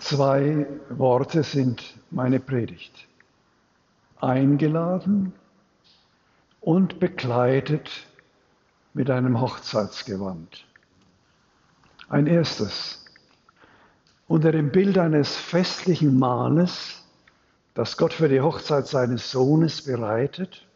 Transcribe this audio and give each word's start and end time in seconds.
Zwei 0.00 0.66
Worte 0.88 1.42
sind 1.42 1.94
meine 2.10 2.40
Predigt. 2.40 3.06
Eingeladen 4.18 5.34
und 6.60 6.98
bekleidet 7.00 7.90
mit 8.94 9.10
einem 9.10 9.42
Hochzeitsgewand. 9.42 10.66
Ein 12.08 12.26
erstes. 12.26 13.04
Unter 14.26 14.52
dem 14.52 14.72
Bild 14.72 14.96
eines 14.96 15.36
festlichen 15.36 16.18
Mahles, 16.18 17.02
das 17.74 17.98
Gott 17.98 18.14
für 18.14 18.30
die 18.30 18.40
Hochzeit 18.40 18.86
seines 18.86 19.30
Sohnes 19.30 19.84
bereitet, 19.84 20.66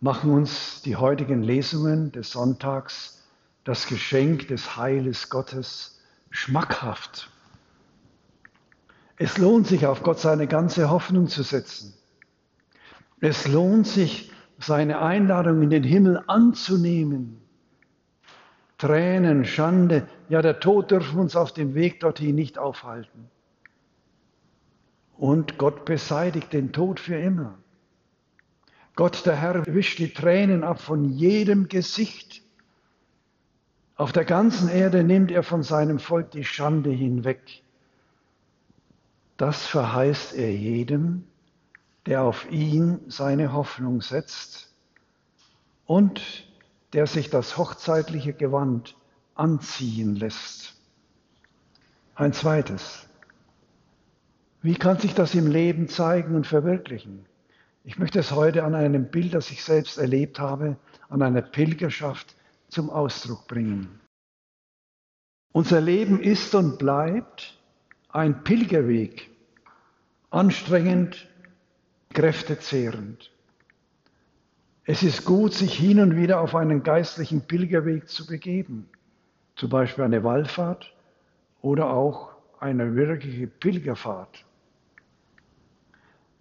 machen 0.00 0.32
uns 0.32 0.82
die 0.82 0.96
heutigen 0.96 1.44
Lesungen 1.44 2.10
des 2.10 2.32
Sonntags 2.32 3.22
das 3.62 3.86
Geschenk 3.86 4.48
des 4.48 4.76
Heiles 4.76 5.30
Gottes 5.30 6.00
schmackhaft. 6.30 7.31
Es 9.22 9.38
lohnt 9.38 9.68
sich, 9.68 9.86
auf 9.86 10.02
Gott 10.02 10.18
seine 10.18 10.48
ganze 10.48 10.90
Hoffnung 10.90 11.28
zu 11.28 11.44
setzen. 11.44 11.94
Es 13.20 13.46
lohnt 13.46 13.86
sich, 13.86 14.32
seine 14.58 15.00
Einladung 15.00 15.62
in 15.62 15.70
den 15.70 15.84
Himmel 15.84 16.24
anzunehmen. 16.26 17.40
Tränen, 18.78 19.44
Schande, 19.44 20.08
ja 20.28 20.42
der 20.42 20.58
Tod 20.58 20.90
dürfen 20.90 21.20
uns 21.20 21.36
auf 21.36 21.52
dem 21.52 21.76
Weg 21.76 22.00
dorthin 22.00 22.34
nicht 22.34 22.58
aufhalten. 22.58 23.30
Und 25.16 25.56
Gott 25.56 25.84
beseitigt 25.84 26.52
den 26.52 26.72
Tod 26.72 26.98
für 26.98 27.14
immer. 27.14 27.56
Gott, 28.96 29.24
der 29.24 29.36
Herr, 29.36 29.64
wischt 29.72 30.00
die 30.00 30.12
Tränen 30.12 30.64
ab 30.64 30.80
von 30.80 31.10
jedem 31.10 31.68
Gesicht. 31.68 32.42
Auf 33.94 34.10
der 34.10 34.24
ganzen 34.24 34.68
Erde 34.68 35.04
nimmt 35.04 35.30
er 35.30 35.44
von 35.44 35.62
seinem 35.62 36.00
Volk 36.00 36.32
die 36.32 36.42
Schande 36.42 36.90
hinweg. 36.90 37.61
Das 39.36 39.66
verheißt 39.66 40.34
er 40.34 40.52
jedem, 40.52 41.24
der 42.06 42.22
auf 42.22 42.50
ihn 42.50 43.00
seine 43.08 43.52
Hoffnung 43.52 44.02
setzt 44.02 44.74
und 45.86 46.46
der 46.92 47.06
sich 47.06 47.30
das 47.30 47.56
hochzeitliche 47.56 48.34
Gewand 48.34 48.96
anziehen 49.34 50.14
lässt. 50.16 50.76
Ein 52.14 52.32
zweites. 52.32 53.08
Wie 54.60 54.74
kann 54.74 54.98
sich 54.98 55.14
das 55.14 55.34
im 55.34 55.46
Leben 55.46 55.88
zeigen 55.88 56.36
und 56.36 56.46
verwirklichen? 56.46 57.24
Ich 57.84 57.98
möchte 57.98 58.20
es 58.20 58.30
heute 58.30 58.62
an 58.62 58.74
einem 58.74 59.10
Bild, 59.10 59.34
das 59.34 59.50
ich 59.50 59.64
selbst 59.64 59.98
erlebt 59.98 60.38
habe, 60.38 60.76
an 61.08 61.22
einer 61.22 61.42
Pilgerschaft 61.42 62.36
zum 62.68 62.90
Ausdruck 62.90 63.48
bringen. 63.48 64.00
Unser 65.52 65.80
Leben 65.80 66.20
ist 66.20 66.54
und 66.54 66.78
bleibt 66.78 67.58
ein 68.08 68.44
Pilgerweg 68.44 69.31
anstrengend, 70.32 71.28
kräftezehrend. 72.14 73.30
Es 74.84 75.02
ist 75.02 75.24
gut, 75.24 75.52
sich 75.52 75.74
hin 75.74 76.00
und 76.00 76.16
wieder 76.16 76.40
auf 76.40 76.54
einen 76.54 76.82
geistlichen 76.82 77.42
Pilgerweg 77.42 78.08
zu 78.08 78.26
begeben, 78.26 78.88
zum 79.56 79.68
Beispiel 79.68 80.04
eine 80.04 80.24
Wallfahrt 80.24 80.92
oder 81.60 81.90
auch 81.90 82.30
eine 82.58 82.96
wirkliche 82.96 83.46
Pilgerfahrt. 83.46 84.44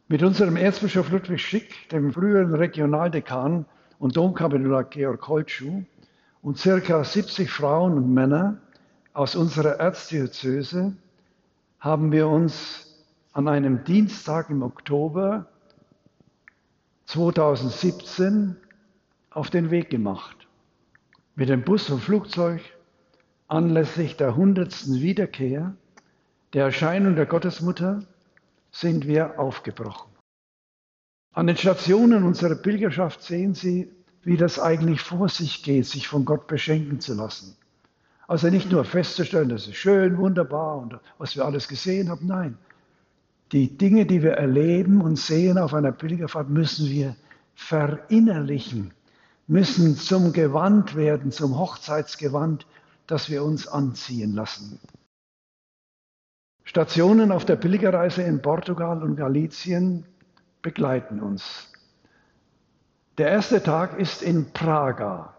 Mit 0.08 0.24
unserem 0.24 0.58
Erzbischof 0.58 1.12
Ludwig 1.12 1.42
Schick, 1.42 1.90
dem 1.90 2.14
früheren 2.14 2.56
Regionaldekan 2.56 3.66
und 4.00 4.18
Domkapitular 4.18 4.86
Georg 4.86 5.28
Holtschuh 5.28 5.84
und 6.42 6.58
circa 6.58 7.04
70 7.04 7.52
Frauen 7.52 7.94
und 7.94 8.14
Männer 8.14 8.58
aus 9.14 9.36
unserer 9.36 9.80
Erzdiözese 9.80 10.94
haben 11.80 12.12
wir 12.12 12.28
uns 12.28 12.91
an 13.34 13.48
einem 13.48 13.84
Dienstag 13.84 14.50
im 14.50 14.62
Oktober 14.62 15.48
2017 17.06 18.58
auf 19.30 19.50
den 19.50 19.72
Weg 19.72 19.90
gemacht. 19.90 20.48
Mit 21.36 21.50
dem 21.50 21.64
Bus 21.64 21.90
und 21.90 22.02
Flugzeug 22.02 22.62
anlässlich 23.48 24.18
der 24.18 24.36
hundertsten 24.36 25.02
Wiederkehr 25.02 25.74
der 26.54 26.66
Erscheinung 26.66 27.16
der 27.16 27.26
Gottesmutter 27.26 28.04
sind 28.72 29.08
wir 29.08 29.40
aufgebrochen. 29.40 30.12
An 31.34 31.48
den 31.48 31.56
Stationen 31.56 32.24
unserer 32.24 32.56
Pilgerschaft 32.56 33.24
sehen 33.24 33.54
Sie, 33.54 33.90
wie 34.24 34.36
das 34.36 34.60
eigentlich 34.60 35.02
vor 35.02 35.30
sich 35.30 35.64
geht, 35.64 35.86
sich 35.86 36.10
von 36.10 36.26
Gott 36.26 36.48
beschenken 36.48 37.00
zu 37.00 37.14
lassen. 37.14 37.56
Also 38.28 38.50
nicht 38.50 38.70
nur 38.70 38.84
festzustellen, 38.84 39.50
das 39.50 39.68
ist 39.68 39.76
schön, 39.76 40.18
wunderbar 40.18 40.78
und 40.78 41.00
was 41.18 41.36
wir 41.38 41.46
alles 41.46 41.70
gesehen 41.70 42.10
haben, 42.10 42.28
nein, 42.28 42.58
die 43.52 43.78
Dinge, 43.78 44.06
die 44.06 44.24
wir 44.24 44.34
erleben 44.34 45.02
und 45.02 45.18
sehen 45.18 45.58
auf 45.58 45.74
einer 45.74 45.92
Pilgerfahrt, 45.92 46.50
müssen 46.50 46.90
wir 46.90 47.16
verinnerlichen, 47.54 48.94
müssen 49.48 49.98
zum 49.98 50.32
Gewand 50.32 50.96
werden, 50.96 51.32
zum 51.32 51.58
Hochzeitsgewand, 51.58 52.66
das 53.08 53.30
wir 53.30 53.44
uns 53.44 53.68
anziehen 53.68 54.34
lassen. 54.34 54.80
Stationen 56.64 57.32
auf 57.32 57.44
der 57.44 57.58
Pilgerreise 57.58 58.24
in 58.24 58.42
Portugal 58.42 59.04
und 59.04 59.18
Galizien 59.18 60.06
begleiten 60.62 61.20
uns. 61.20 61.70
Der 63.18 63.30
erste 63.30 63.62
Tag 63.62 64.00
ist 64.00 64.22
in 64.22 64.54
Praga. 64.54 65.36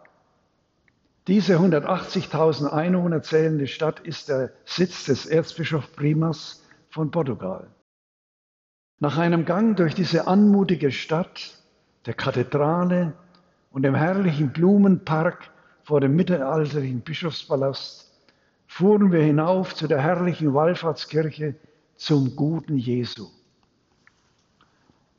Diese 1.28 1.56
180.000 1.56 2.66
Einwohner 2.66 3.22
zählende 3.22 3.66
Stadt 3.66 4.00
ist 4.00 4.28
der 4.28 4.52
Sitz 4.64 5.04
des 5.06 5.24
Erzbischofs 5.24 5.88
Primas 5.88 6.62
von 6.90 7.10
Portugal. 7.10 7.70
Nach 9.02 9.18
einem 9.18 9.44
Gang 9.44 9.76
durch 9.76 9.96
diese 9.96 10.28
anmutige 10.28 10.92
Stadt, 10.92 11.58
der 12.06 12.14
Kathedrale 12.14 13.14
und 13.72 13.82
dem 13.82 13.96
herrlichen 13.96 14.52
Blumenpark 14.52 15.50
vor 15.82 16.00
dem 16.00 16.14
mittelalterlichen 16.14 17.00
Bischofspalast 17.00 18.12
fuhren 18.68 19.10
wir 19.10 19.20
hinauf 19.20 19.74
zu 19.74 19.88
der 19.88 20.00
herrlichen 20.00 20.54
Wallfahrtskirche 20.54 21.56
zum 21.96 22.36
guten 22.36 22.78
Jesu. 22.78 23.26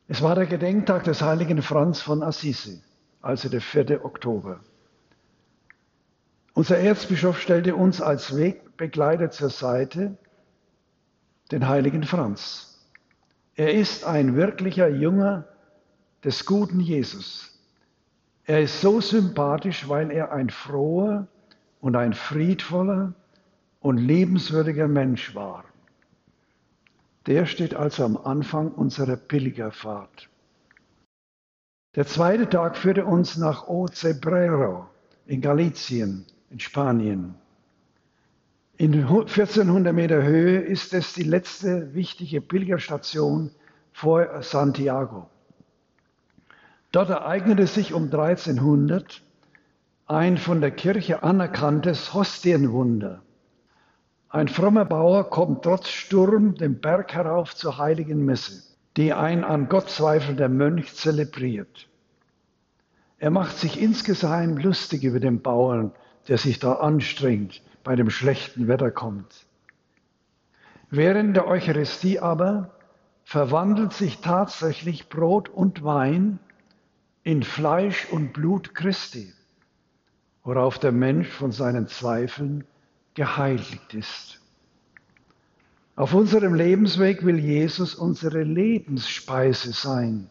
Es 0.08 0.22
war 0.22 0.36
der 0.36 0.46
Gedenktag 0.46 1.04
des 1.04 1.22
heiligen 1.22 1.62
Franz 1.62 2.00
von 2.00 2.24
Assisi, 2.24 2.82
also 3.22 3.50
der 3.50 3.60
4. 3.60 4.06
Oktober. 4.06 4.62
Unser 6.54 6.78
Erzbischof 6.78 7.38
stellte 7.38 7.76
uns 7.76 8.00
als 8.00 8.34
Wegbegleiter 8.38 9.30
zur 9.30 9.50
Seite, 9.50 10.18
den 11.52 11.68
heiligen 11.68 12.04
Franz. 12.04 12.73
Er 13.56 13.74
ist 13.74 14.04
ein 14.04 14.36
wirklicher 14.36 14.88
Jünger 14.88 15.48
des 16.24 16.46
guten 16.46 16.80
Jesus. 16.80 17.60
Er 18.46 18.62
ist 18.62 18.82
so 18.82 19.00
sympathisch, 19.00 19.88
weil 19.88 20.12
er 20.12 20.32
ein 20.32 20.50
froher 20.50 21.28
und 21.80 21.96
ein 21.96 22.14
friedvoller 22.14 23.14
und 23.80 23.98
liebenswürdiger 23.98 24.88
Mensch 24.88 25.36
war. 25.36 25.66
Der 27.28 27.46
steht 27.46 27.76
also 27.76 28.04
am 28.04 28.18
Anfang 28.18 28.72
unserer 28.72 29.16
Pilgerfahrt. 29.16 30.30
Der 31.96 32.08
zweite 32.08 32.50
Tag 32.50 32.76
führte 32.76 33.06
uns 33.06 33.38
nach 33.38 33.68
Ocebrero 33.68 34.90
in 35.26 35.42
Galicien, 35.42 36.26
in 36.50 36.60
Spanien. 36.60 37.36
In 38.78 38.92
1400 38.92 39.94
Meter 39.94 40.24
Höhe 40.24 40.60
ist 40.60 40.96
es 40.96 41.14
die 41.14 41.24
letzte 41.24 41.94
wichtige 41.94 42.42
Pilgerstation 42.42 43.52
vor 43.92 44.42
Santiago. 44.42 45.30
Dort 46.92 47.12
ereignete 47.12 47.68
sich 47.68 47.94
um 47.94 48.06
1300 48.06 49.22
ein 50.08 50.40
von 50.40 50.60
der 50.60 50.72
Kirche 50.72 51.22
anerkanntes 51.22 52.16
Hostienwunder. 52.16 53.22
Ein 54.30 54.48
frommer 54.48 54.86
Bauer 54.86 55.30
kommt 55.30 55.62
trotz 55.62 55.90
Sturm 55.90 56.56
den 56.56 56.82
Berg 56.82 57.14
herauf 57.14 57.56
zur 57.56 57.78
heiligen 57.78 58.26
Messe, 58.26 58.64
die 58.98 59.14
ein 59.14 59.44
an 59.44 59.70
Gott 59.70 59.92
zweifelnder 59.92 60.50
Mönch 60.50 60.96
zelebriert. 60.96 61.90
Er 63.20 63.30
macht 63.30 63.56
sich 63.56 63.80
insgeheim 63.80 64.58
lustig 64.58 65.04
über 65.04 65.20
den 65.20 65.44
Bauern, 65.44 65.92
der 66.28 66.40
sich 66.40 66.58
da 66.58 66.74
anstrengt, 66.74 67.62
bei 67.84 67.96
dem 67.96 68.10
schlechten 68.10 68.68
Wetter 68.68 68.92
kommt. 68.92 69.46
Während 70.90 71.36
der 71.36 71.48
Eucharistie 71.48 72.20
aber 72.20 72.72
verwandelt 73.24 73.94
sich 73.94 74.20
tatsächlich 74.20 75.10
Brot 75.10 75.50
und 75.50 75.84
Wein 75.84 76.40
in 77.24 77.44
Fleisch 77.44 78.08
und 78.12 78.34
Blut 78.34 78.76
Christi, 78.76 79.34
worauf 80.44 80.78
der 80.78 80.92
Mensch 80.92 81.30
von 81.30 81.52
seinen 81.52 81.88
Zweifeln 81.88 82.66
geheiligt 83.14 83.94
ist. 83.94 84.40
Auf 85.96 86.14
unserem 86.14 86.56
Lebensweg 86.56 87.24
will 87.24 87.38
Jesus 87.38 87.96
unsere 87.96 88.44
Lebensspeise 88.44 89.72
sein. 89.72 90.30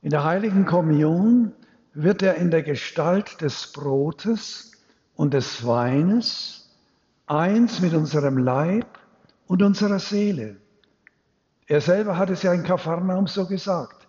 In 0.00 0.10
der 0.10 0.24
heiligen 0.24 0.64
Kommunion 0.64 1.52
wird 1.92 2.22
er 2.22 2.36
in 2.36 2.50
der 2.50 2.62
Gestalt 2.62 3.40
des 3.40 3.72
Brotes 3.72 4.73
und 5.16 5.34
des 5.34 5.66
Weines 5.66 6.70
eins 7.26 7.80
mit 7.80 7.94
unserem 7.94 8.38
Leib 8.38 8.98
und 9.46 9.62
unserer 9.62 9.98
Seele. 9.98 10.56
Er 11.66 11.80
selber 11.80 12.18
hat 12.18 12.30
es 12.30 12.42
ja 12.42 12.52
in 12.52 12.62
Kapharnaum 12.62 13.26
so 13.26 13.46
gesagt. 13.46 14.06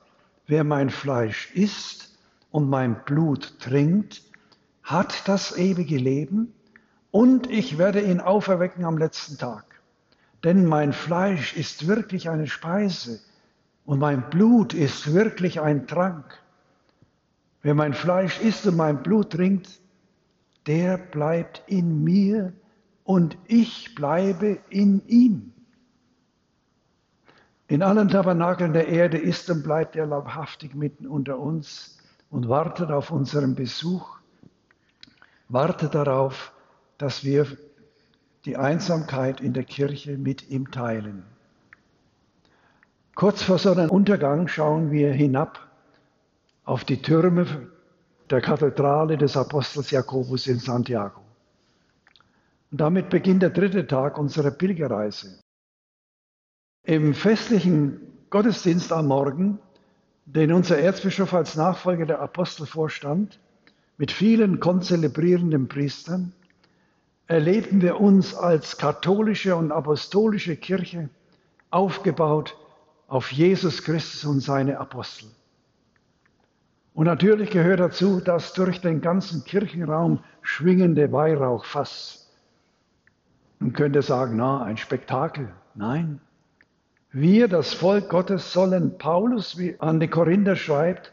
Wer 0.48 0.64
mein 0.64 0.90
Fleisch 0.90 1.52
isst 1.54 2.18
und 2.52 2.70
mein 2.70 3.04
Blut 3.06 3.60
trinkt, 3.60 4.22
hat 4.84 5.28
das 5.28 5.58
ewige 5.58 5.98
Leben 5.98 6.54
und 7.12 7.50
ich 7.50 7.78
werde 7.78 8.02
ihn 8.02 8.20
auferwecken 8.20 8.86
am 8.86 8.98
letzten 8.98 9.38
Tag. 9.38 9.82
Denn 10.44 10.66
mein 10.66 10.94
Fleisch 10.94 11.56
ist 11.56 11.88
wirklich 11.88 12.30
eine 12.30 12.48
Speise 12.48 13.20
und 13.86 14.00
mein 14.00 14.30
Blut 14.30 14.74
ist 14.74 15.14
wirklich 15.14 15.62
ein 15.62 15.88
Trank. 15.88 16.40
Wer 17.62 17.74
mein 17.74 17.94
Fleisch 17.94 18.40
isst 18.42 18.68
und 18.68 18.76
mein 18.76 19.02
Blut 19.02 19.32
trinkt, 19.32 19.80
der 20.68 20.98
bleibt 20.98 21.64
in 21.68 22.04
mir 22.04 22.54
und 23.04 23.38
ich 23.48 23.94
bleibe 23.96 24.60
in 24.70 25.06
ihm. 25.08 25.54
In 27.68 27.82
allen 27.82 28.10
Tabernakeln 28.10 28.74
der 28.74 28.88
Erde 28.88 29.18
ist 29.18 29.50
und 29.50 29.64
bleibt 29.64 29.96
er 29.96 30.06
leibhaftig 30.06 30.76
mitten 30.76 31.08
unter 31.08 31.40
uns 31.40 31.98
und 32.30 32.48
wartet 32.50 32.92
auf 32.92 33.12
unseren 33.12 33.56
Besuch, 33.56 34.20
wartet 35.50 35.96
darauf, 35.96 36.54
dass 36.98 37.24
wir 37.24 37.48
die 38.46 38.58
Einsamkeit 38.58 39.42
in 39.42 39.54
der 39.54 39.64
Kirche 39.64 40.18
mit 40.18 40.50
ihm 40.50 40.70
teilen. 40.70 41.24
Kurz 43.16 43.42
vor 43.42 43.58
Sonnenuntergang 43.58 44.48
schauen 44.48 44.92
wir 44.92 45.12
hinab 45.12 45.60
auf 46.66 46.84
die 46.84 47.02
Türme 47.02 47.70
der 48.30 48.42
Kathedrale 48.42 49.18
des 49.18 49.38
Apostels 49.38 49.92
Jakobus 49.92 50.48
in 50.48 50.60
Santiago. 50.60 51.22
Und 52.72 52.82
damit 52.82 53.10
beginnt 53.10 53.44
der 53.44 53.52
dritte 53.52 53.86
Tag 53.86 54.18
unserer 54.18 54.52
Pilgerreise. 54.52 55.40
Im 56.84 57.14
festlichen 57.14 58.00
Gottesdienst 58.30 58.92
am 58.92 59.08
Morgen, 59.08 59.60
den 60.26 60.52
unser 60.52 60.78
Erzbischof 60.80 61.34
als 61.34 61.56
Nachfolger 61.56 62.06
der 62.06 62.20
Apostel 62.20 62.66
vorstand, 62.66 63.40
mit 63.98 64.12
vielen 64.12 64.60
konzelebrierenden 64.60 65.68
Priestern, 65.68 66.34
erleben 67.28 67.82
wir 67.82 68.00
uns 68.00 68.36
als 68.36 68.78
katholische 68.78 69.56
und 69.56 69.72
apostolische 69.72 70.56
Kirche 70.58 71.10
aufgebaut 71.72 72.58
auf 73.08 73.32
Jesus 73.32 73.84
Christus 73.84 74.26
und 74.26 74.42
seine 74.42 74.80
Apostel. 74.80 75.30
Und 76.96 77.08
natürlich 77.08 77.50
gehört 77.50 77.82
dazu 77.82 78.22
das 78.22 78.54
durch 78.54 78.80
den 78.80 79.02
ganzen 79.02 79.44
Kirchenraum 79.44 80.24
schwingende 80.42 81.12
Weihrauchfass. 81.12 82.32
Man 83.60 83.74
könnte 83.74 84.02
sagen, 84.02 84.38
na, 84.38 84.64
ein 84.64 84.78
Spektakel. 84.78 85.54
Nein. 85.76 86.22
Wir, 87.12 87.50
das 87.50 87.74
Volk 87.74 88.08
Gottes, 88.08 88.54
sollen 88.54 88.98
Paulus, 88.98 89.58
wie 89.58 89.76
an 89.80 90.00
die 90.00 90.08
Korinther 90.08 90.56
schreibt, 90.56 91.12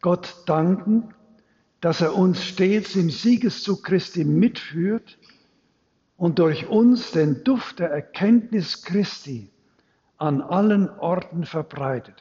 Gott 0.00 0.42
danken, 0.46 1.14
dass 1.80 2.00
er 2.00 2.16
uns 2.16 2.44
stets 2.44 2.96
im 2.96 3.08
Siegeszug 3.08 3.84
Christi 3.84 4.24
mitführt 4.24 5.16
und 6.16 6.40
durch 6.40 6.66
uns 6.66 7.12
den 7.12 7.44
Duft 7.44 7.78
der 7.78 7.90
Erkenntnis 7.90 8.82
Christi 8.82 9.48
an 10.18 10.40
allen 10.42 10.90
Orten 10.98 11.44
verbreitet. 11.44 12.16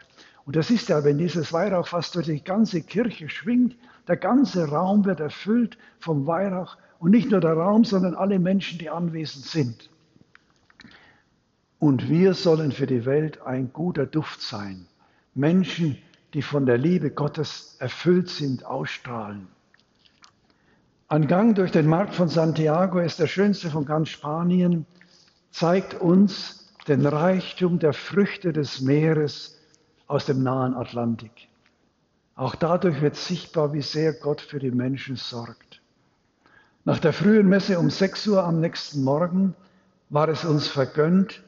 Und 0.49 0.55
das 0.55 0.71
ist 0.71 0.89
ja, 0.89 1.03
wenn 1.03 1.19
dieses 1.19 1.53
Weihrauch 1.53 1.85
fast 1.85 2.15
durch 2.15 2.25
die 2.25 2.43
ganze 2.43 2.81
Kirche 2.81 3.29
schwingt, 3.29 3.75
der 4.07 4.17
ganze 4.17 4.67
Raum 4.67 5.05
wird 5.05 5.19
erfüllt 5.19 5.77
vom 5.99 6.25
Weihrauch 6.25 6.75
und 6.97 7.11
nicht 7.11 7.29
nur 7.29 7.39
der 7.39 7.53
Raum, 7.53 7.85
sondern 7.85 8.15
alle 8.15 8.39
Menschen, 8.39 8.79
die 8.79 8.89
anwesend 8.89 9.45
sind. 9.45 9.91
Und 11.77 12.09
wir 12.09 12.33
sollen 12.33 12.71
für 12.71 12.87
die 12.87 13.05
Welt 13.05 13.39
ein 13.43 13.71
guter 13.71 14.07
Duft 14.07 14.41
sein. 14.41 14.87
Menschen, 15.35 15.99
die 16.33 16.41
von 16.41 16.65
der 16.65 16.79
Liebe 16.79 17.11
Gottes 17.11 17.75
erfüllt 17.77 18.29
sind, 18.29 18.65
ausstrahlen. 18.65 19.49
Ein 21.09 21.27
Gang 21.27 21.53
durch 21.53 21.71
den 21.71 21.85
Markt 21.85 22.15
von 22.15 22.27
Santiago 22.27 22.97
ist 22.97 23.19
der 23.19 23.27
schönste 23.27 23.69
von 23.69 23.85
ganz 23.85 24.09
Spanien, 24.09 24.87
zeigt 25.51 25.93
uns 25.93 26.73
den 26.87 27.05
Reichtum 27.05 27.77
der 27.77 27.93
Früchte 27.93 28.51
des 28.51 28.81
Meeres 28.81 29.58
aus 30.09 30.25
dem 30.25 30.43
nahen 30.43 30.73
Atlantik. 30.73 31.47
Auch 32.35 32.55
dadurch 32.55 33.01
wird 33.01 33.15
sichtbar, 33.15 33.73
wie 33.73 33.81
sehr 33.81 34.13
Gott 34.13 34.41
für 34.41 34.59
die 34.59 34.71
Menschen 34.71 35.15
sorgt. 35.15 35.81
Nach 36.83 36.99
der 36.99 37.13
frühen 37.13 37.47
Messe 37.47 37.79
um 37.79 37.89
6 37.89 38.27
Uhr 38.27 38.43
am 38.43 38.59
nächsten 38.59 39.03
Morgen 39.03 39.55
war 40.09 40.27
es 40.27 40.43
uns 40.43 40.67
vergönnt, 40.67 41.43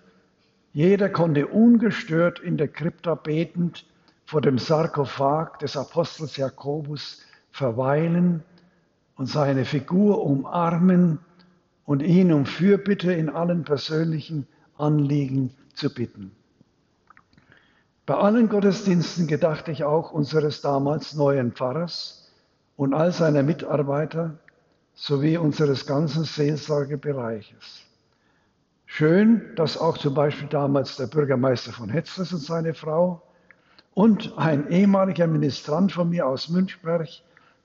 jeder 0.74 1.10
konnte 1.10 1.48
ungestört 1.48 2.40
in 2.40 2.56
der 2.56 2.68
Krypta 2.68 3.16
betend 3.16 3.86
vor 4.26 4.42
dem 4.42 4.58
Sarkophag 4.58 5.58
des 5.60 5.76
Apostels 5.76 6.38
Jakobus 6.38 7.22
verweilen 7.52 8.44
und 9.16 9.26
seine 9.26 9.66
Figur 9.66 10.24
umarmen 10.24 11.20
und 11.86 12.02
ihn 12.02 12.32
um 12.32 12.46
Fürbitte 12.46 13.12
in 13.12 13.30
allen 13.30 13.64
persönlichen 13.64 14.48
Anliegen 14.78 15.52
zu 15.74 15.94
bitten. 15.94 16.32
Bei 18.06 18.16
allen 18.16 18.50
Gottesdiensten 18.50 19.28
gedachte 19.28 19.72
ich 19.72 19.84
auch 19.84 20.12
unseres 20.12 20.62
damals 20.62 21.14
neuen 21.14 21.52
Pfarrers 21.52 22.32
und 22.76 22.94
all 22.96 23.12
seiner 23.12 23.44
Mitarbeiter 23.44 24.40
sowie 24.96 25.38
unseres 25.38 25.86
ganzen 25.86 26.24
Seelsorgebereiches. 26.24 27.84
Schön, 28.88 29.56
dass 29.56 29.78
auch 29.78 29.98
zum 29.98 30.16
Beispiel 30.16 30.48
damals 30.50 30.98
der 30.98 31.08
Bürgermeister 31.08 31.72
von 31.72 31.90
Hetzles 31.90 32.34
und 32.34 32.42
seine 32.42 32.74
Frau 32.74 33.22
und 33.94 34.38
ein 34.38 34.70
ehemaliger 34.70 35.28
Ministrant 35.28 35.92
von 35.92 36.10
mir 36.10 36.26
aus 36.26 36.50
Münchberg, 36.50 37.08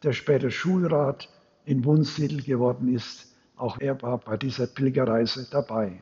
der 0.02 0.12
später 0.12 0.50
Schulrat 0.50 1.28
in 1.64 1.84
Wunsiedel 1.84 2.42
geworden 2.42 2.94
ist. 2.94 3.34
Auch 3.56 3.80
er 3.80 4.00
war 4.02 4.18
bei 4.18 4.36
dieser 4.36 4.66
Pilgerreise 4.66 5.48
dabei. 5.50 6.00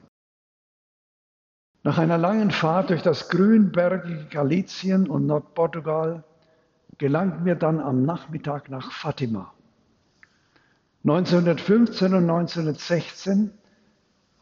Nach 1.84 1.98
einer 1.98 2.18
langen 2.18 2.50
Fahrt 2.50 2.90
durch 2.90 3.02
das 3.02 3.28
grünbergige 3.28 4.24
Galizien 4.30 5.08
und 5.08 5.26
Nordportugal 5.26 6.24
gelangten 6.98 7.44
wir 7.44 7.54
dann 7.54 7.78
am 7.78 8.04
Nachmittag 8.04 8.68
nach 8.68 8.90
Fatima. 8.90 9.52
1915 11.04 12.14
und 12.14 12.28
1916 12.28 13.52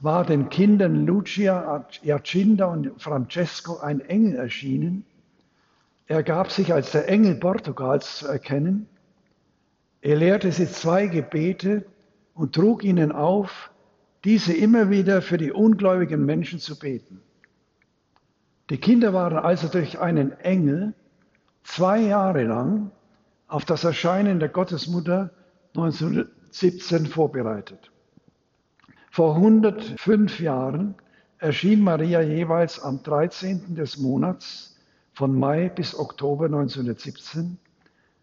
war 0.01 0.25
den 0.25 0.49
Kindern 0.49 1.05
Lucia, 1.05 1.87
Jacinda 2.03 2.67
und 2.67 3.03
Francesco 3.03 3.79
ein 3.79 4.01
Engel 4.01 4.37
erschienen. 4.37 5.05
Er 6.07 6.23
gab 6.23 6.51
sich 6.51 6.73
als 6.73 6.93
der 6.93 7.09
Engel 7.09 7.35
Portugals 7.35 8.19
zu 8.19 8.29
erkennen 8.29 8.89
er 10.05 10.17
lehrte 10.17 10.51
sie 10.51 10.67
zwei 10.67 11.07
Gebete 11.07 11.85
und 12.35 12.57
trug 12.57 12.83
ihnen 12.83 13.13
auf, 13.13 13.71
diese 14.25 14.53
immer 14.53 14.91
wieder 14.91 15.23
für 15.23 15.39
die 15.39 15.53
ungläubigen 15.53 16.27
Menschen 16.27 16.59
zu 16.59 16.77
beten. 16.77 17.23
Die 18.73 18.79
Kinder 18.79 19.13
waren 19.13 19.37
also 19.37 19.69
durch 19.69 20.01
einen 20.01 20.33
Engel 20.41 20.95
zwei 21.63 22.01
Jahre 22.01 22.45
lang 22.45 22.91
auf 23.47 23.67
das 23.67 23.85
Erscheinen 23.85 24.41
der 24.41 24.49
Gottesmutter 24.49 25.29
1917 25.77 27.05
vorbereitet. 27.05 27.93
Vor 29.11 29.37
105 29.37 30.41
Jahren 30.41 30.95
erschien 31.37 31.85
Maria 31.85 32.23
jeweils 32.23 32.81
am 32.81 33.03
13. 33.03 33.75
des 33.75 33.99
Monats 33.99 34.75
von 35.13 35.39
Mai 35.39 35.69
bis 35.69 35.95
Oktober 35.95 36.47
1917 36.47 37.59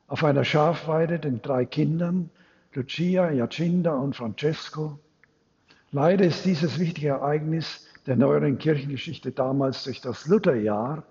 auf 0.07 0.23
einer 0.23 0.43
Schafweide 0.43 1.19
den 1.19 1.43
drei 1.43 1.65
Kindern, 1.65 2.31
Lucia, 2.73 3.29
Jacinda 3.29 3.93
und 3.93 4.15
Francesco. 4.15 4.97
Leider 5.91 6.25
ist 6.25 6.43
dieses 6.45 6.79
wichtige 6.79 7.09
Ereignis 7.09 7.85
der 8.05 8.15
neueren 8.15 8.57
Kirchengeschichte 8.57 9.31
damals 9.31 9.83
durch 9.83 10.01
das 10.01 10.27
Lutherjahr 10.27 11.03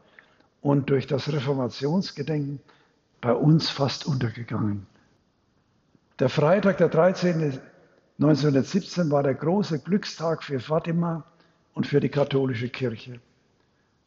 und 0.61 0.90
durch 0.90 1.07
das 1.07 1.33
Reformationsgedenken 1.33 2.61
bei 3.21 3.33
uns 3.33 3.71
fast 3.71 4.07
untergegangen. 4.07 4.87
Der 6.18 6.28
Freitag, 6.28 6.78
der 6.78 6.88
13. 6.88 7.61
1917 8.21 9.11
war 9.11 9.23
der 9.23 9.35
große 9.35 9.78
Glückstag 9.78 10.42
für 10.42 10.59
Fatima 10.59 11.25
und 11.75 11.87
für 11.87 12.00
die 12.00 12.09
katholische 12.09 12.68
Kirche. 12.68 13.21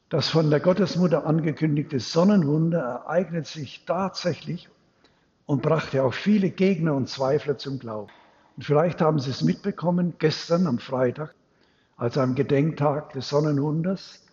Das 0.10 0.28
von 0.28 0.50
der 0.50 0.60
Gottesmutter 0.60 1.26
angekündigte 1.26 2.02
Sonnenwunder 2.02 2.82
ereignet 2.82 3.48
sich 3.48 3.86
tatsächlich 3.86 4.68
und 5.46 5.62
brachte 5.62 6.04
auch 6.04 6.14
viele 6.14 6.50
Gegner 6.50 6.94
und 6.96 7.08
Zweifler 7.08 7.58
zum 7.58 7.80
Glauben. 7.80 8.12
Und 8.58 8.64
vielleicht 8.64 9.00
haben 9.00 9.20
Sie 9.20 9.30
es 9.30 9.42
mitbekommen, 9.42 10.16
gestern 10.20 10.68
am 10.68 10.80
Freitag, 10.80 11.34
als 12.02 12.18
am 12.18 12.34
Gedenktag 12.34 13.14
des 13.14 13.30
Sonnenwunders, 13.30 14.26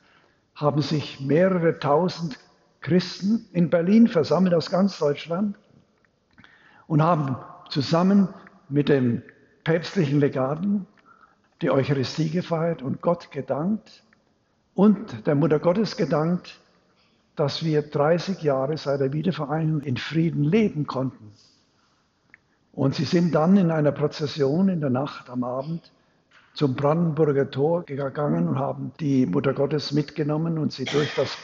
haben 0.54 0.80
sich 0.80 1.20
mehrere 1.20 1.78
tausend 1.78 2.38
Christen 2.80 3.44
in 3.52 3.68
Berlin 3.68 4.08
versammelt 4.08 4.54
aus 4.54 4.70
ganz 4.70 4.98
Deutschland 4.98 5.54
und 6.86 7.02
haben 7.02 7.36
zusammen 7.68 8.28
mit 8.70 8.88
den 8.88 9.22
päpstlichen 9.64 10.18
Legaten 10.18 10.86
die 11.60 11.70
Eucharistie 11.70 12.30
gefeiert 12.30 12.80
und 12.80 13.02
Gott 13.02 13.30
gedankt 13.32 14.02
und 14.72 15.26
der 15.26 15.34
Mutter 15.34 15.58
Gottes 15.58 15.98
gedankt, 15.98 16.58
dass 17.36 17.62
wir 17.62 17.82
30 17.82 18.40
Jahre 18.40 18.78
seit 18.78 19.00
der 19.00 19.12
Wiedervereinigung 19.12 19.82
in 19.82 19.98
Frieden 19.98 20.42
leben 20.42 20.86
konnten. 20.86 21.32
Und 22.72 22.94
sie 22.94 23.04
sind 23.04 23.34
dann 23.34 23.58
in 23.58 23.70
einer 23.70 23.92
Prozession 23.92 24.70
in 24.70 24.80
der 24.80 24.88
Nacht 24.88 25.28
am 25.28 25.44
Abend 25.44 25.92
zum 26.58 26.74
Brandenburger 26.74 27.48
Tor 27.52 27.84
gegangen 27.84 28.48
und 28.48 28.58
haben 28.58 28.90
die 28.98 29.26
Mutter 29.26 29.54
Gottes 29.54 29.92
mitgenommen 29.92 30.58
und 30.58 30.72
sie 30.72 30.86
durch 30.86 31.14
das 31.14 31.38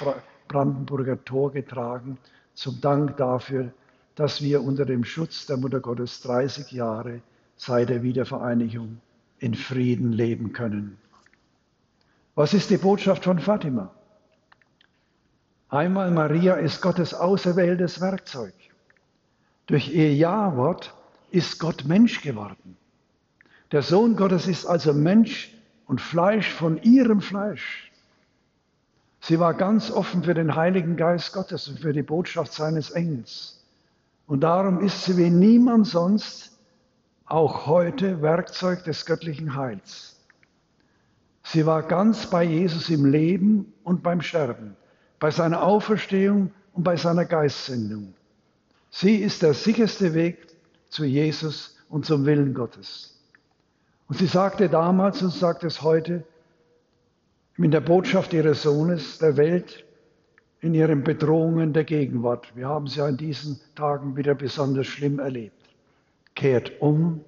Brandenburger 0.48 1.24
Tor 1.24 1.52
getragen, 1.52 2.18
zum 2.54 2.80
Dank 2.80 3.16
dafür, 3.16 3.72
dass 4.16 4.42
wir 4.42 4.60
unter 4.60 4.84
dem 4.84 5.04
Schutz 5.04 5.46
der 5.46 5.56
Mutter 5.56 5.78
Gottes 5.78 6.20
30 6.22 6.72
Jahre 6.72 7.20
seit 7.56 7.90
der 7.90 8.02
Wiedervereinigung 8.02 9.00
in 9.38 9.54
Frieden 9.54 10.12
leben 10.12 10.52
können. 10.52 10.98
Was 12.34 12.52
ist 12.52 12.70
die 12.70 12.78
Botschaft 12.78 13.22
von 13.22 13.38
Fatima? 13.38 13.94
Einmal 15.68 16.10
Maria 16.10 16.54
ist 16.54 16.80
Gottes 16.80 17.14
auserwähltes 17.14 18.00
Werkzeug. 18.00 18.54
Durch 19.66 19.94
ihr 19.94 20.12
Ja-Wort 20.12 20.92
ist 21.30 21.60
Gott 21.60 21.84
Mensch 21.84 22.20
geworden. 22.20 22.76
Der 23.74 23.82
Sohn 23.82 24.14
Gottes 24.14 24.46
ist 24.46 24.66
also 24.66 24.92
Mensch 24.92 25.52
und 25.88 26.00
Fleisch 26.00 26.48
von 26.48 26.80
ihrem 26.84 27.20
Fleisch. 27.20 27.90
Sie 29.18 29.40
war 29.40 29.52
ganz 29.52 29.90
offen 29.90 30.22
für 30.22 30.32
den 30.32 30.54
Heiligen 30.54 30.96
Geist 30.96 31.32
Gottes 31.32 31.66
und 31.66 31.80
für 31.80 31.92
die 31.92 32.04
Botschaft 32.04 32.52
seines 32.52 32.92
Engels. 32.92 33.66
Und 34.28 34.42
darum 34.42 34.78
ist 34.78 35.02
sie 35.04 35.16
wie 35.16 35.28
niemand 35.28 35.88
sonst 35.88 36.56
auch 37.26 37.66
heute 37.66 38.22
Werkzeug 38.22 38.84
des 38.84 39.06
göttlichen 39.06 39.56
Heils. 39.56 40.20
Sie 41.42 41.66
war 41.66 41.82
ganz 41.82 42.30
bei 42.30 42.44
Jesus 42.44 42.88
im 42.90 43.06
Leben 43.06 43.74
und 43.82 44.04
beim 44.04 44.20
Sterben, 44.20 44.76
bei 45.18 45.32
seiner 45.32 45.64
Auferstehung 45.64 46.52
und 46.74 46.84
bei 46.84 46.94
seiner 46.94 47.24
Geistsendung. 47.24 48.14
Sie 48.90 49.16
ist 49.16 49.42
der 49.42 49.52
sicherste 49.52 50.14
Weg 50.14 50.46
zu 50.90 51.04
Jesus 51.04 51.76
und 51.88 52.06
zum 52.06 52.24
Willen 52.24 52.54
Gottes. 52.54 53.13
Und 54.08 54.18
sie 54.18 54.26
sagte 54.26 54.68
damals 54.68 55.22
und 55.22 55.32
sagt 55.32 55.64
es 55.64 55.82
heute 55.82 56.24
in 57.56 57.70
der 57.70 57.80
Botschaft 57.80 58.32
ihres 58.32 58.62
Sohnes 58.62 59.18
der 59.18 59.36
Welt, 59.36 59.84
in 60.60 60.74
ihren 60.74 61.04
Bedrohungen 61.04 61.72
der 61.72 61.84
Gegenwart. 61.84 62.54
Wir 62.56 62.68
haben 62.68 62.86
sie 62.86 62.98
ja 62.98 63.08
in 63.08 63.16
diesen 63.16 63.60
Tagen 63.74 64.16
wieder 64.16 64.34
besonders 64.34 64.86
schlimm 64.86 65.18
erlebt. 65.18 65.68
Kehrt 66.34 66.80
um, 66.80 67.24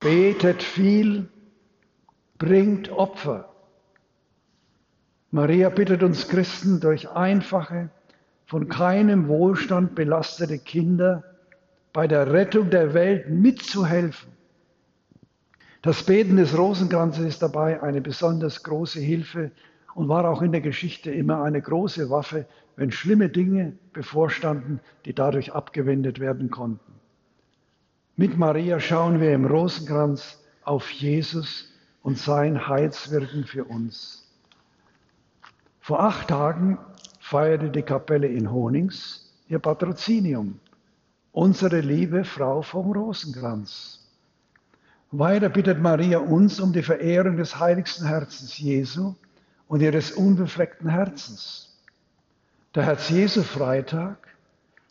betet 0.00 0.62
viel, 0.62 1.28
bringt 2.38 2.90
Opfer. 2.90 3.48
Maria 5.30 5.70
bittet 5.70 6.02
uns 6.02 6.28
Christen 6.28 6.80
durch 6.80 7.10
einfache, 7.10 7.90
von 8.46 8.68
keinem 8.68 9.28
Wohlstand 9.28 9.94
belastete 9.94 10.58
Kinder 10.58 11.24
bei 11.92 12.06
der 12.06 12.32
Rettung 12.32 12.70
der 12.70 12.92
Welt 12.92 13.30
mitzuhelfen 13.30 14.32
das 15.82 16.04
Beten 16.04 16.36
des 16.36 16.56
Rosenkranzes 16.56 17.24
ist 17.24 17.42
dabei 17.42 17.82
eine 17.82 18.00
besonders 18.00 18.62
große 18.62 19.00
Hilfe 19.00 19.50
und 19.94 20.08
war 20.08 20.28
auch 20.28 20.40
in 20.40 20.52
der 20.52 20.60
Geschichte 20.60 21.10
immer 21.10 21.42
eine 21.42 21.60
große 21.60 22.08
Waffe, 22.08 22.46
wenn 22.76 22.92
schlimme 22.92 23.28
Dinge 23.28 23.76
bevorstanden, 23.92 24.80
die 25.04 25.12
dadurch 25.12 25.52
abgewendet 25.52 26.20
werden 26.20 26.50
konnten. 26.50 26.92
Mit 28.16 28.38
Maria 28.38 28.78
schauen 28.78 29.20
wir 29.20 29.34
im 29.34 29.44
Rosenkranz 29.44 30.38
auf 30.62 30.88
Jesus 30.90 31.68
und 32.02 32.16
sein 32.16 32.68
Heilswirken 32.68 33.44
für 33.44 33.64
uns. 33.64 34.30
Vor 35.80 36.00
acht 36.00 36.28
Tagen 36.28 36.78
feierte 37.18 37.70
die 37.70 37.82
Kapelle 37.82 38.28
in 38.28 38.50
Honings 38.50 39.32
ihr 39.48 39.58
Patrozinium, 39.58 40.60
unsere 41.32 41.80
liebe 41.80 42.24
Frau 42.24 42.62
vom 42.62 42.92
Rosenkranz. 42.92 44.01
Weiter 45.12 45.50
bittet 45.50 45.78
Maria 45.78 46.18
uns 46.18 46.58
um 46.58 46.72
die 46.72 46.82
Verehrung 46.82 47.36
des 47.36 47.60
heiligsten 47.60 48.06
Herzens 48.06 48.56
Jesu 48.56 49.14
und 49.68 49.82
ihres 49.82 50.10
unbefleckten 50.12 50.88
Herzens. 50.88 51.78
Der 52.74 52.84
Herz-Jesu-Freitag 52.84 54.16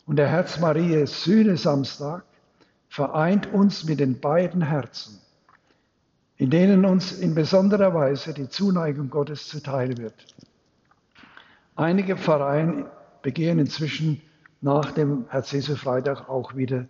und 0.06 0.14
der 0.14 0.28
Herz-Marie-Sühne-Samstag 0.28 2.22
vereint 2.88 3.52
uns 3.52 3.82
mit 3.82 3.98
den 3.98 4.20
beiden 4.20 4.62
Herzen, 4.62 5.18
in 6.36 6.50
denen 6.50 6.84
uns 6.84 7.10
in 7.10 7.34
besonderer 7.34 7.92
Weise 7.92 8.32
die 8.32 8.48
Zuneigung 8.48 9.10
Gottes 9.10 9.48
zuteil 9.48 9.98
wird. 9.98 10.24
Einige 11.74 12.16
Pfarreien 12.16 12.86
begehen 13.22 13.58
inzwischen 13.58 14.22
nach 14.60 14.92
dem 14.92 15.24
Herz-Jesu-Freitag 15.30 16.28
auch 16.28 16.54
wieder 16.54 16.86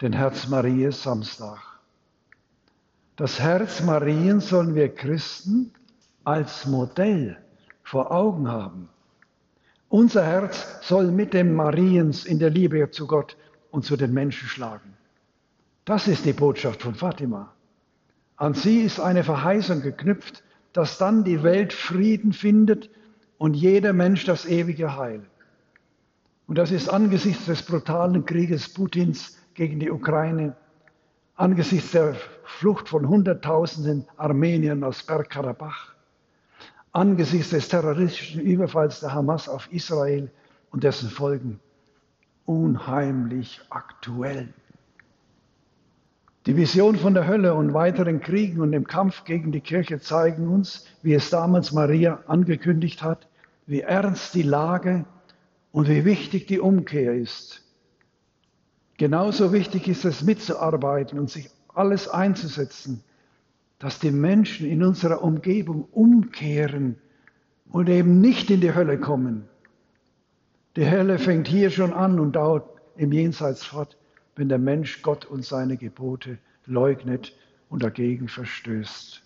den 0.00 0.12
Herz-Marie-Samstag. 0.12 1.75
Das 3.16 3.40
Herz 3.40 3.82
Marien 3.82 4.40
sollen 4.40 4.74
wir 4.74 4.94
Christen 4.94 5.72
als 6.24 6.66
Modell 6.66 7.38
vor 7.82 8.12
Augen 8.12 8.46
haben. 8.46 8.90
Unser 9.88 10.22
Herz 10.26 10.66
soll 10.82 11.10
mit 11.10 11.32
dem 11.32 11.54
Mariens 11.54 12.26
in 12.26 12.38
der 12.38 12.50
Liebe 12.50 12.90
zu 12.90 13.06
Gott 13.06 13.38
und 13.70 13.86
zu 13.86 13.96
den 13.96 14.12
Menschen 14.12 14.48
schlagen. 14.48 14.92
Das 15.86 16.08
ist 16.08 16.26
die 16.26 16.34
Botschaft 16.34 16.82
von 16.82 16.94
Fatima. 16.94 17.54
An 18.36 18.52
sie 18.52 18.80
ist 18.80 19.00
eine 19.00 19.24
Verheißung 19.24 19.80
geknüpft, 19.80 20.42
dass 20.74 20.98
dann 20.98 21.24
die 21.24 21.42
Welt 21.42 21.72
Frieden 21.72 22.34
findet 22.34 22.90
und 23.38 23.54
jeder 23.54 23.94
Mensch 23.94 24.26
das 24.26 24.44
ewige 24.44 24.94
Heil. 24.94 25.22
Und 26.46 26.58
das 26.58 26.70
ist 26.70 26.90
angesichts 26.90 27.46
des 27.46 27.62
brutalen 27.62 28.26
Krieges 28.26 28.74
Putins 28.74 29.38
gegen 29.54 29.80
die 29.80 29.90
Ukraine 29.90 30.54
angesichts 31.36 31.92
der 31.92 32.16
Flucht 32.44 32.88
von 32.88 33.08
Hunderttausenden 33.08 34.06
Armeniern 34.16 34.82
aus 34.82 35.02
Bergkarabach, 35.02 35.94
angesichts 36.92 37.50
des 37.50 37.68
terroristischen 37.68 38.40
Überfalls 38.40 39.00
der 39.00 39.12
Hamas 39.12 39.48
auf 39.48 39.70
Israel 39.70 40.30
und 40.70 40.82
dessen 40.82 41.10
Folgen 41.10 41.60
unheimlich 42.46 43.60
aktuell. 43.70 44.52
Die 46.46 46.56
Vision 46.56 46.96
von 46.96 47.12
der 47.12 47.26
Hölle 47.26 47.54
und 47.54 47.74
weiteren 47.74 48.20
Kriegen 48.20 48.60
und 48.60 48.70
dem 48.70 48.86
Kampf 48.86 49.24
gegen 49.24 49.50
die 49.50 49.60
Kirche 49.60 49.98
zeigen 49.98 50.48
uns, 50.48 50.86
wie 51.02 51.12
es 51.12 51.28
damals 51.28 51.72
Maria 51.72 52.20
angekündigt 52.28 53.02
hat, 53.02 53.26
wie 53.66 53.80
ernst 53.80 54.34
die 54.34 54.44
Lage 54.44 55.04
und 55.72 55.88
wie 55.88 56.04
wichtig 56.04 56.46
die 56.46 56.60
Umkehr 56.60 57.14
ist. 57.14 57.65
Genauso 58.98 59.52
wichtig 59.52 59.88
ist 59.88 60.04
es 60.04 60.22
mitzuarbeiten 60.22 61.18
und 61.18 61.30
sich 61.30 61.50
alles 61.74 62.08
einzusetzen, 62.08 63.02
dass 63.78 63.98
die 63.98 64.10
Menschen 64.10 64.66
in 64.66 64.82
unserer 64.82 65.22
Umgebung 65.22 65.84
umkehren 65.92 66.96
und 67.70 67.88
eben 67.88 68.20
nicht 68.20 68.50
in 68.50 68.60
die 68.60 68.74
Hölle 68.74 68.98
kommen. 68.98 69.44
Die 70.76 70.90
Hölle 70.90 71.18
fängt 71.18 71.48
hier 71.48 71.70
schon 71.70 71.92
an 71.92 72.18
und 72.18 72.32
dauert 72.32 72.68
im 72.96 73.12
Jenseits 73.12 73.64
fort, 73.64 73.98
wenn 74.34 74.48
der 74.48 74.58
Mensch 74.58 75.02
Gott 75.02 75.26
und 75.26 75.44
seine 75.44 75.76
Gebote 75.76 76.38
leugnet 76.64 77.34
und 77.68 77.82
dagegen 77.82 78.28
verstößt. 78.28 79.22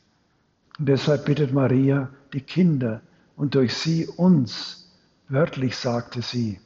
Und 0.79 0.89
deshalb 0.89 1.27
bittet 1.27 1.53
Maria 1.53 2.11
die 2.33 2.41
Kinder 2.41 3.03
und 3.37 3.55
durch 3.55 3.75
sie 3.75 4.07
uns, 4.07 4.91
wörtlich 5.29 5.77
sagte 5.77 6.23
sie, 6.23 6.61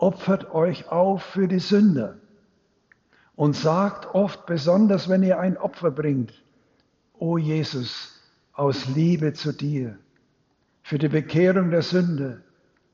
opfert 0.00 0.54
euch 0.54 0.88
auf 0.88 1.22
für 1.22 1.46
die 1.46 1.58
Sünder 1.58 2.16
und 3.36 3.54
sagt 3.54 4.14
oft, 4.14 4.46
besonders 4.46 5.08
wenn 5.08 5.22
ihr 5.22 5.38
ein 5.38 5.56
Opfer 5.58 5.90
bringt, 5.90 6.32
O 7.18 7.36
Jesus, 7.36 8.18
aus 8.54 8.86
Liebe 8.88 9.34
zu 9.34 9.52
dir, 9.52 9.98
für 10.82 10.98
die 10.98 11.08
Bekehrung 11.08 11.70
der 11.70 11.82
Sünde 11.82 12.42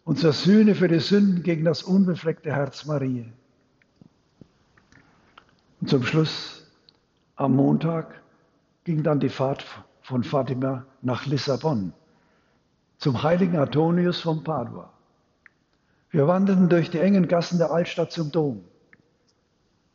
und 0.05 0.19
zur 0.19 0.33
Sühne 0.33 0.75
für 0.75 0.89
die 0.89 0.99
Sünden 0.99 1.43
gegen 1.43 1.65
das 1.65 1.83
unbefleckte 1.83 2.53
Herz 2.53 2.85
Marie. 2.87 3.33
Und 5.81 5.89
zum 5.89 6.03
Schluss, 6.03 6.67
am 7.37 7.55
Montag, 7.55 8.21
ging 8.85 9.03
dann 9.03 9.21
die 9.21 9.29
Fahrt 9.29 9.65
von 10.03 10.25
Fatima 10.25 10.87
nach 11.03 11.27
Lissabon 11.27 11.93
zum 12.99 13.23
heiligen 13.23 13.59
Antonius 13.59 14.21
von 14.21 14.43
Padua. 14.43 14.96
Wir 16.11 16.29
wanderten 16.29 16.69
durch 16.69 16.91
die 16.91 17.01
engen 17.01 17.29
Gassen 17.29 17.59
der 17.59 17.71
Altstadt 17.71 18.13
zum 18.13 18.31
Dom. 18.31 18.65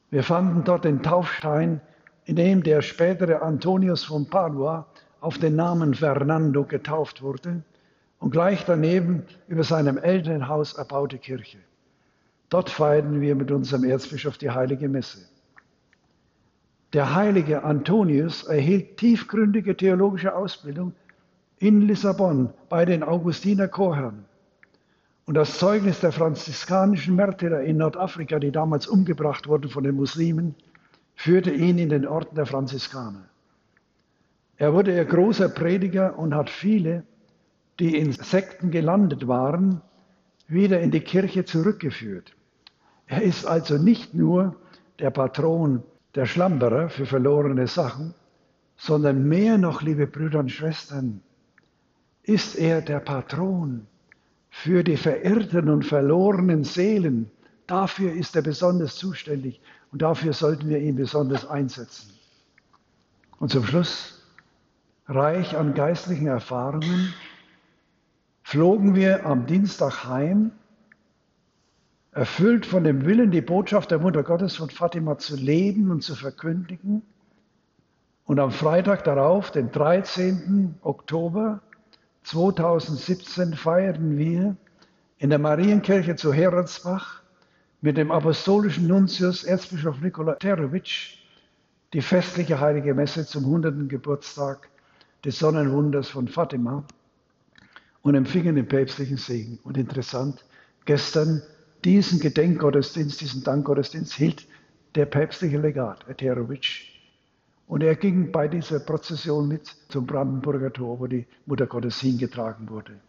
Wir 0.09 0.23
fanden 0.23 0.63
dort 0.63 0.83
den 0.83 1.01
Taufstein, 1.03 1.79
in 2.25 2.35
dem 2.35 2.63
der 2.63 2.81
spätere 2.81 3.41
Antonius 3.41 4.03
von 4.03 4.29
Padua 4.29 4.87
auf 5.21 5.37
den 5.37 5.55
Namen 5.55 5.93
Fernando 5.93 6.65
getauft 6.65 7.21
wurde 7.21 7.63
und 8.19 8.31
gleich 8.31 8.65
daneben 8.65 9.23
über 9.47 9.63
seinem 9.63 9.97
Elternhaus 9.97 10.73
erbaute 10.73 11.17
Kirche. 11.17 11.59
Dort 12.49 12.69
feierten 12.69 13.21
wir 13.21 13.35
mit 13.35 13.49
unserem 13.49 13.85
Erzbischof 13.85 14.37
die 14.37 14.51
heilige 14.51 14.89
Messe. 14.89 15.29
Der 16.93 17.15
heilige 17.15 17.63
Antonius 17.63 18.43
erhielt 18.43 18.97
tiefgründige 18.97 19.77
theologische 19.77 20.35
Ausbildung 20.35 20.93
in 21.59 21.81
Lissabon 21.81 22.49
bei 22.67 22.83
den 22.83 23.01
Augustiner 23.01 23.69
Chorherren. 23.69 24.25
Und 25.25 25.35
das 25.35 25.57
Zeugnis 25.59 25.99
der 25.99 26.11
franziskanischen 26.11 27.15
Märtyrer 27.15 27.61
in 27.61 27.77
Nordafrika, 27.77 28.39
die 28.39 28.51
damals 28.51 28.87
umgebracht 28.87 29.47
wurden 29.47 29.69
von 29.69 29.83
den 29.83 29.95
Muslimen, 29.95 30.55
führte 31.15 31.51
ihn 31.51 31.77
in 31.77 31.89
den 31.89 32.07
Orden 32.07 32.35
der 32.35 32.45
Franziskaner. 32.45 33.29
Er 34.57 34.73
wurde 34.73 34.95
ihr 34.95 35.05
großer 35.05 35.49
Prediger 35.49 36.17
und 36.17 36.35
hat 36.35 36.49
viele, 36.49 37.03
die 37.79 37.97
in 37.97 38.11
Sekten 38.11 38.71
gelandet 38.71 39.27
waren, 39.27 39.81
wieder 40.47 40.81
in 40.81 40.91
die 40.91 40.99
Kirche 40.99 41.45
zurückgeführt. 41.45 42.35
Er 43.07 43.21
ist 43.21 43.45
also 43.45 43.77
nicht 43.77 44.13
nur 44.13 44.55
der 44.99 45.11
Patron 45.11 45.83
der 46.15 46.25
Schlamperer 46.25 46.89
für 46.89 47.05
verlorene 47.05 47.67
Sachen, 47.67 48.13
sondern 48.77 49.27
mehr 49.27 49.57
noch, 49.57 49.81
liebe 49.81 50.07
Brüder 50.07 50.39
und 50.39 50.49
Schwestern, 50.49 51.21
ist 52.23 52.55
er 52.55 52.81
der 52.81 52.99
Patron 52.99 53.87
für 54.51 54.83
die 54.83 54.97
verirrten 54.97 55.69
und 55.69 55.85
verlorenen 55.85 56.63
Seelen. 56.63 57.31
Dafür 57.65 58.11
ist 58.11 58.35
er 58.35 58.43
besonders 58.43 58.97
zuständig 58.97 59.61
und 59.91 60.01
dafür 60.01 60.33
sollten 60.33 60.69
wir 60.69 60.77
ihn 60.77 60.97
besonders 60.97 61.49
einsetzen. 61.49 62.11
Und 63.39 63.49
zum 63.49 63.63
Schluss, 63.63 64.21
reich 65.07 65.57
an 65.57 65.73
geistlichen 65.73 66.27
Erfahrungen, 66.27 67.13
flogen 68.43 68.93
wir 68.93 69.25
am 69.25 69.45
Dienstag 69.45 70.03
heim, 70.03 70.51
erfüllt 72.11 72.65
von 72.65 72.83
dem 72.83 73.05
Willen, 73.05 73.31
die 73.31 73.41
Botschaft 73.41 73.89
der 73.89 73.99
Mutter 73.99 74.21
Gottes 74.21 74.57
von 74.57 74.69
Fatima 74.69 75.17
zu 75.17 75.37
leben 75.37 75.89
und 75.91 76.03
zu 76.03 76.13
verkündigen. 76.13 77.03
Und 78.25 78.39
am 78.39 78.51
Freitag 78.51 79.05
darauf, 79.05 79.49
den 79.51 79.71
13. 79.71 80.75
Oktober, 80.81 81.61
2017 82.23 83.53
feierten 83.55 84.17
wir 84.17 84.55
in 85.17 85.29
der 85.29 85.39
Marienkirche 85.39 86.15
zu 86.15 86.33
Heroldsbach 86.33 87.21
mit 87.81 87.97
dem 87.97 88.11
apostolischen 88.11 88.87
Nuntius 88.87 89.43
Erzbischof 89.43 89.99
Nikola 90.01 90.35
Terowitsch 90.35 91.17
die 91.93 92.01
festliche 92.01 92.59
heilige 92.59 92.93
Messe 92.93 93.25
zum 93.25 93.45
100. 93.45 93.89
Geburtstag 93.89 94.69
des 95.25 95.39
Sonnenwunders 95.39 96.09
von 96.09 96.27
Fatima 96.27 96.83
und 98.01 98.15
empfingen 98.15 98.55
den 98.55 98.67
päpstlichen 98.67 99.17
Segen. 99.17 99.59
Und 99.63 99.77
interessant, 99.77 100.45
gestern 100.85 101.41
diesen 101.83 102.19
Gedenkgottesdienst, 102.19 103.19
diesen 103.21 103.43
Dankgottesdienst 103.43 104.13
hielt 104.13 104.47
der 104.95 105.05
päpstliche 105.05 105.57
Legat, 105.57 106.07
Eterowitsch. 106.07 106.90
Und 107.71 107.83
er 107.83 107.95
ging 107.95 108.33
bei 108.33 108.49
dieser 108.49 108.81
Prozession 108.81 109.47
mit 109.47 109.65
zum 109.87 110.05
Brandenburger 110.05 110.73
Tor, 110.73 110.99
wo 110.99 111.07
die 111.07 111.25
Mutter 111.45 111.67
Gottes 111.67 112.01
hingetragen 112.01 112.69
wurde. 112.69 112.99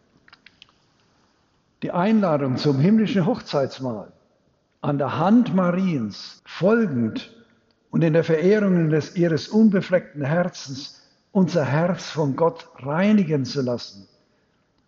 Die 1.81 1.91
Einladung 1.91 2.55
zum 2.55 2.79
himmlischen 2.79 3.25
Hochzeitsmahl 3.25 4.13
an 4.79 4.97
der 4.99 5.19
Hand 5.19 5.53
Mariens 5.53 6.41
folgend 6.45 7.35
und 7.91 8.05
in 8.05 8.13
der 8.13 8.23
Verehrung 8.23 8.89
des, 8.89 9.17
ihres 9.17 9.49
unbefleckten 9.49 10.23
Herzens 10.23 11.01
unser 11.33 11.65
Herz 11.65 12.09
von 12.09 12.37
Gott 12.37 12.69
reinigen 12.77 13.43
zu 13.43 13.63
lassen 13.63 14.07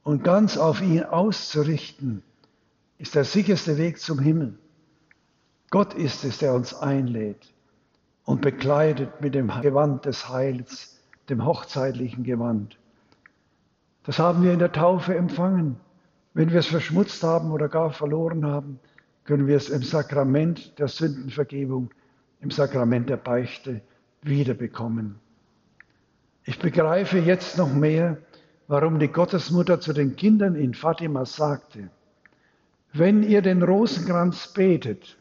und 0.04 0.24
ganz 0.24 0.58
auf 0.58 0.82
ihn 0.82 1.04
auszurichten, 1.04 2.24
ist 2.98 3.14
der 3.14 3.26
sicherste 3.26 3.78
Weg 3.78 4.00
zum 4.00 4.20
Himmel. 4.20 4.58
Gott 5.70 5.94
ist 5.96 6.24
es, 6.24 6.38
der 6.38 6.54
uns 6.54 6.74
einlädt 6.74 7.52
und 8.26 8.42
bekleidet 8.42 9.22
mit 9.22 9.36
dem 9.36 9.52
Gewand 9.62 10.06
des 10.06 10.30
Heils, 10.30 11.00
dem 11.30 11.46
hochzeitlichen 11.46 12.24
Gewand. 12.24 12.78
Das 14.04 14.20
haben 14.20 14.44
wir 14.44 14.54
in 14.54 14.60
der 14.60 14.72
Taufe 14.72 15.16
empfangen. 15.16 15.78
Wenn 16.34 16.52
wir 16.52 16.60
es 16.60 16.68
verschmutzt 16.68 17.24
haben 17.24 17.52
oder 17.52 17.70
gar 17.70 17.92
verloren 17.92 18.46
haben, 18.46 18.80
können 19.24 19.48
wir 19.48 19.56
es 19.56 19.70
im 19.70 19.82
Sakrament 19.82 20.78
der 20.78 20.88
Sündenvergebung, 20.88 21.90
im 22.42 22.52
Sakrament 22.52 23.10
der 23.10 23.18
Beichte 23.18 23.82
wiederbekommen. 24.22 25.16
Ich 26.44 26.60
begreife 26.60 27.18
jetzt 27.18 27.58
noch 27.58 27.74
mehr, 27.74 28.18
warum 28.68 29.00
die 29.00 29.08
Gottesmutter 29.08 29.80
zu 29.80 29.94
den 29.94 30.16
Kindern 30.16 30.56
in 30.56 30.74
Fatima 30.74 31.26
sagte, 31.26 31.90
wenn 32.94 33.24
ihr 33.24 33.42
den 33.42 33.64
Rosenkranz 33.64 34.54
betet, 34.54 35.18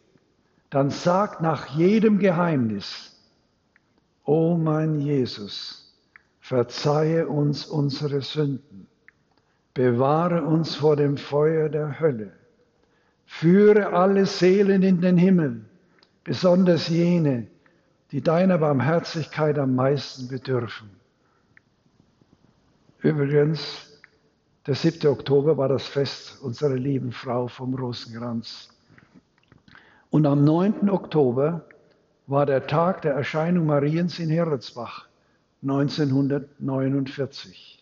dann 0.74 0.90
sagt 0.90 1.40
nach 1.40 1.66
jedem 1.76 2.18
Geheimnis, 2.18 3.16
O 4.24 4.56
mein 4.56 4.98
Jesus, 4.98 5.94
verzeihe 6.40 7.28
uns 7.28 7.64
unsere 7.64 8.22
Sünden, 8.22 8.88
bewahre 9.72 10.42
uns 10.42 10.74
vor 10.74 10.96
dem 10.96 11.16
Feuer 11.16 11.68
der 11.68 12.00
Hölle, 12.00 12.32
führe 13.24 13.92
alle 13.92 14.26
Seelen 14.26 14.82
in 14.82 15.00
den 15.00 15.16
Himmel, 15.16 15.64
besonders 16.24 16.88
jene, 16.88 17.46
die 18.10 18.20
deiner 18.20 18.58
Barmherzigkeit 18.58 19.56
am 19.60 19.76
meisten 19.76 20.26
bedürfen. 20.26 20.90
Übrigens, 22.98 23.60
der 24.66 24.74
7. 24.74 25.08
Oktober 25.08 25.56
war 25.56 25.68
das 25.68 25.86
Fest 25.86 26.42
unserer 26.42 26.74
lieben 26.74 27.12
Frau 27.12 27.46
vom 27.46 27.74
Rosenkranz. 27.76 28.73
Und 30.14 30.26
am 30.26 30.44
9. 30.44 30.90
Oktober 30.90 31.64
war 32.28 32.46
der 32.46 32.68
Tag 32.68 33.02
der 33.02 33.14
Erscheinung 33.14 33.66
Mariens 33.66 34.20
in 34.20 34.30
Heroldsbach 34.30 35.08
1949. 35.62 37.73